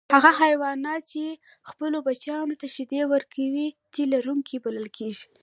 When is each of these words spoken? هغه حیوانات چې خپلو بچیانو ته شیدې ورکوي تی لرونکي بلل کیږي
هغه 0.15 0.31
حیوانات 0.41 1.01
چې 1.11 1.23
خپلو 1.69 1.97
بچیانو 2.07 2.59
ته 2.61 2.67
شیدې 2.75 3.01
ورکوي 3.13 3.67
تی 3.93 4.03
لرونکي 4.13 4.55
بلل 4.63 4.87
کیږي 4.97 5.25